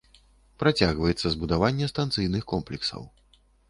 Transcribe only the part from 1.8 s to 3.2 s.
станцыйных комплексаў.